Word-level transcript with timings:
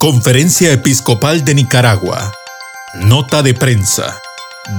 Conferencia 0.00 0.72
Episcopal 0.72 1.44
de 1.44 1.54
Nicaragua. 1.54 2.32
Nota 2.94 3.42
de 3.42 3.52
prensa. 3.52 4.18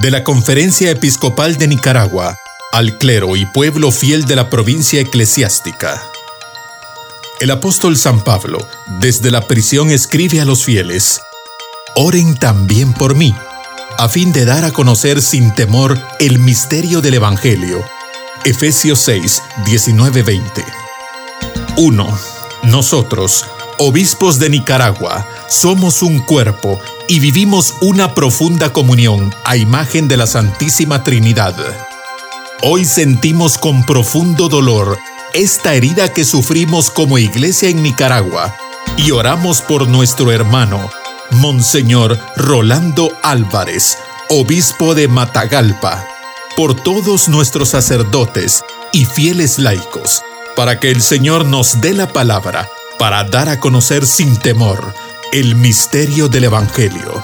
De 0.00 0.10
la 0.10 0.24
Conferencia 0.24 0.90
Episcopal 0.90 1.58
de 1.58 1.68
Nicaragua 1.68 2.34
al 2.72 2.98
clero 2.98 3.36
y 3.36 3.46
pueblo 3.46 3.92
fiel 3.92 4.24
de 4.24 4.34
la 4.34 4.50
provincia 4.50 5.00
eclesiástica. 5.00 6.02
El 7.38 7.52
apóstol 7.52 7.96
San 7.96 8.24
Pablo, 8.24 8.66
desde 8.98 9.30
la 9.30 9.42
prisión, 9.42 9.92
escribe 9.92 10.40
a 10.40 10.44
los 10.44 10.64
fieles, 10.64 11.20
Oren 11.94 12.34
también 12.34 12.92
por 12.92 13.14
mí, 13.14 13.32
a 13.98 14.08
fin 14.08 14.32
de 14.32 14.44
dar 14.44 14.64
a 14.64 14.72
conocer 14.72 15.22
sin 15.22 15.54
temor 15.54 16.00
el 16.18 16.40
misterio 16.40 17.00
del 17.00 17.14
Evangelio. 17.14 17.84
Efesios 18.44 18.98
6, 18.98 19.40
19-20. 19.66 20.42
1. 21.76 22.18
Nosotros, 22.64 23.44
obispos 23.84 24.38
de 24.38 24.48
Nicaragua, 24.48 25.26
somos 25.48 26.02
un 26.02 26.20
cuerpo 26.20 26.80
y 27.08 27.18
vivimos 27.18 27.74
una 27.80 28.14
profunda 28.14 28.72
comunión 28.72 29.34
a 29.44 29.56
imagen 29.56 30.06
de 30.06 30.16
la 30.16 30.28
Santísima 30.28 31.02
Trinidad. 31.02 31.56
Hoy 32.62 32.84
sentimos 32.84 33.58
con 33.58 33.84
profundo 33.84 34.48
dolor 34.48 34.96
esta 35.34 35.74
herida 35.74 36.12
que 36.12 36.24
sufrimos 36.24 36.90
como 36.90 37.18
iglesia 37.18 37.70
en 37.70 37.82
Nicaragua 37.82 38.54
y 38.96 39.10
oramos 39.10 39.62
por 39.62 39.88
nuestro 39.88 40.30
hermano, 40.30 40.88
Monseñor 41.32 42.20
Rolando 42.36 43.10
Álvarez, 43.24 43.98
obispo 44.28 44.94
de 44.94 45.08
Matagalpa, 45.08 46.06
por 46.56 46.80
todos 46.80 47.28
nuestros 47.28 47.70
sacerdotes 47.70 48.62
y 48.92 49.06
fieles 49.06 49.58
laicos, 49.58 50.22
para 50.54 50.78
que 50.78 50.92
el 50.92 51.02
Señor 51.02 51.46
nos 51.46 51.80
dé 51.80 51.94
la 51.94 52.06
palabra 52.06 52.68
para 53.02 53.24
dar 53.24 53.48
a 53.48 53.58
conocer 53.58 54.06
sin 54.06 54.36
temor 54.36 54.94
el 55.32 55.56
misterio 55.56 56.28
del 56.28 56.44
Evangelio. 56.44 57.20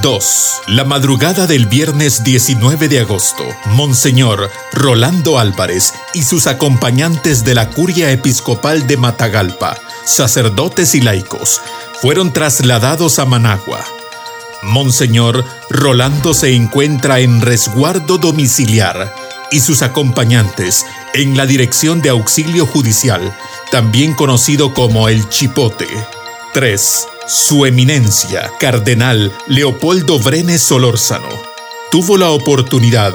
2. 0.00 0.60
La 0.68 0.84
madrugada 0.84 1.46
del 1.46 1.66
viernes 1.66 2.24
19 2.24 2.88
de 2.88 3.00
agosto, 3.00 3.44
Monseñor 3.66 4.50
Rolando 4.72 5.38
Álvarez 5.38 5.92
y 6.14 6.22
sus 6.22 6.46
acompañantes 6.46 7.44
de 7.44 7.54
la 7.54 7.68
Curia 7.68 8.10
Episcopal 8.10 8.86
de 8.86 8.96
Matagalpa, 8.96 9.76
sacerdotes 10.06 10.94
y 10.94 11.02
laicos, 11.02 11.60
fueron 12.00 12.32
trasladados 12.32 13.18
a 13.18 13.26
Managua. 13.26 13.84
Monseñor 14.62 15.44
Rolando 15.68 16.32
se 16.32 16.54
encuentra 16.54 17.20
en 17.20 17.42
resguardo 17.42 18.16
domiciliar 18.16 19.14
y 19.50 19.60
sus 19.60 19.82
acompañantes 19.82 20.86
en 21.14 21.36
la 21.36 21.46
Dirección 21.46 22.00
de 22.00 22.10
Auxilio 22.10 22.66
Judicial, 22.66 23.36
también 23.70 24.14
conocido 24.14 24.74
como 24.74 25.08
el 25.08 25.28
Chipote. 25.28 25.88
3. 26.54 27.06
Su 27.26 27.66
eminencia, 27.66 28.50
Cardenal 28.58 29.32
Leopoldo 29.46 30.18
Brenes 30.18 30.62
Solórzano, 30.62 31.28
tuvo 31.90 32.16
la 32.16 32.30
oportunidad 32.30 33.14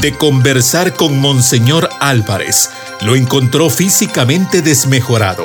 de 0.00 0.16
conversar 0.16 0.94
con 0.94 1.18
Monseñor 1.18 1.88
Álvarez. 2.00 2.70
Lo 3.02 3.14
encontró 3.14 3.68
físicamente 3.68 4.62
desmejorado, 4.62 5.44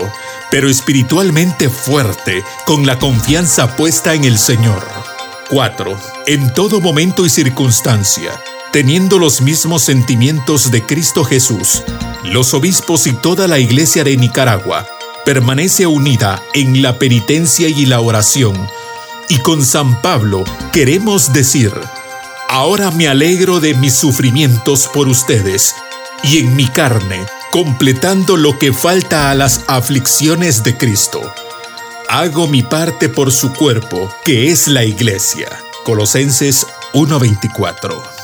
pero 0.49 0.69
espiritualmente 0.69 1.69
fuerte, 1.69 2.43
con 2.65 2.85
la 2.85 2.97
confianza 2.97 3.75
puesta 3.75 4.13
en 4.13 4.23
el 4.23 4.37
Señor. 4.37 4.87
4. 5.49 5.97
En 6.27 6.53
todo 6.53 6.81
momento 6.81 7.25
y 7.25 7.29
circunstancia, 7.29 8.31
teniendo 8.71 9.19
los 9.19 9.41
mismos 9.41 9.83
sentimientos 9.83 10.71
de 10.71 10.85
Cristo 10.85 11.23
Jesús, 11.23 11.83
los 12.23 12.53
obispos 12.53 13.07
y 13.07 13.13
toda 13.13 13.47
la 13.47 13.59
Iglesia 13.59 14.03
de 14.03 14.17
Nicaragua 14.17 14.85
permanece 15.25 15.87
unida 15.87 16.41
en 16.53 16.81
la 16.81 16.99
penitencia 16.99 17.69
y 17.69 17.85
la 17.85 17.99
oración. 17.99 18.55
Y 19.29 19.39
con 19.39 19.65
San 19.65 20.01
Pablo 20.01 20.43
queremos 20.71 21.33
decir, 21.33 21.73
ahora 22.49 22.91
me 22.91 23.07
alegro 23.07 23.59
de 23.59 23.73
mis 23.73 23.93
sufrimientos 23.93 24.87
por 24.87 25.07
ustedes, 25.07 25.75
y 26.23 26.37
en 26.37 26.55
mi 26.55 26.65
carne, 26.67 27.25
completando 27.51 28.37
lo 28.37 28.57
que 28.57 28.73
falta 28.73 29.29
a 29.29 29.35
las 29.35 29.65
aflicciones 29.67 30.63
de 30.63 30.77
Cristo. 30.77 31.21
Hago 32.09 32.47
mi 32.47 32.63
parte 32.63 33.09
por 33.09 33.31
su 33.31 33.51
cuerpo, 33.53 34.09
que 34.23 34.49
es 34.49 34.67
la 34.67 34.85
iglesia. 34.85 35.49
Colosenses 35.83 36.65
1:24. 36.93 38.16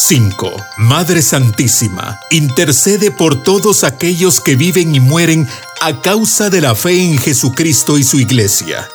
5. 0.00 0.54
Madre 0.76 1.22
Santísima, 1.22 2.20
intercede 2.30 3.10
por 3.10 3.42
todos 3.42 3.82
aquellos 3.82 4.40
que 4.40 4.54
viven 4.54 4.94
y 4.94 5.00
mueren 5.00 5.48
a 5.80 6.00
causa 6.00 6.50
de 6.50 6.60
la 6.60 6.76
fe 6.76 7.02
en 7.02 7.18
Jesucristo 7.18 7.98
y 7.98 8.04
su 8.04 8.20
iglesia. 8.20 8.88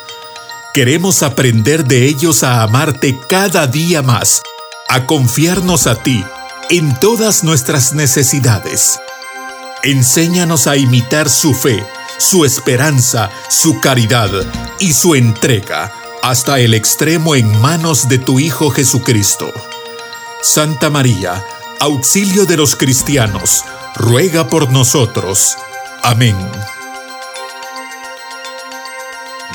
Queremos 0.74 1.22
aprender 1.22 1.84
de 1.84 2.06
ellos 2.06 2.44
a 2.44 2.64
amarte 2.64 3.20
cada 3.28 3.68
día 3.68 4.02
más, 4.02 4.42
a 4.88 5.06
confiarnos 5.06 5.88
a 5.88 5.96
ti 5.96 6.24
en 6.70 6.98
todas 7.00 7.44
nuestras 7.44 7.94
necesidades. 7.94 8.98
Enséñanos 9.84 10.68
a 10.68 10.78
imitar 10.78 11.30
su 11.30 11.54
fe, 11.54 11.86
su 12.18 12.46
esperanza, 12.46 13.30
su 13.50 13.82
caridad 13.82 14.32
y 14.80 14.94
su 14.94 15.16
entrega 15.16 15.92
hasta 16.24 16.62
el 16.62 16.74
extremo 16.74 17.36
en 17.36 17.60
manos 17.60 18.08
de 18.08 18.20
tu 18.20 18.40
Hijo 18.40 18.70
Jesucristo. 18.72 19.52
Santa 20.46 20.90
María, 20.90 21.42
auxilio 21.80 22.46
de 22.46 22.58
los 22.58 22.76
cristianos, 22.76 23.64
ruega 23.96 24.46
por 24.46 24.70
nosotros. 24.70 25.56
Amén. 26.02 26.36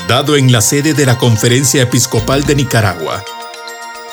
Dado 0.07 0.35
en 0.35 0.51
la 0.51 0.61
sede 0.61 0.95
de 0.95 1.05
la 1.05 1.19
Conferencia 1.19 1.83
Episcopal 1.83 2.43
de 2.43 2.55
Nicaragua, 2.55 3.23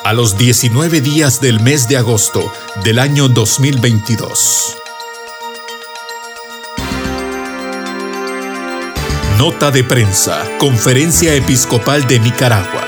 a 0.05 0.13
los 0.13 0.37
19 0.37 1.01
días 1.01 1.41
del 1.41 1.61
mes 1.61 1.89
de 1.89 1.97
agosto 1.97 2.53
del 2.85 2.99
año 2.99 3.31
2022. 3.31 4.77
Nota 9.39 9.71
de 9.71 9.83
prensa, 9.83 10.47
Conferencia 10.59 11.35
Episcopal 11.35 12.07
de 12.07 12.21
Nicaragua. 12.21 12.86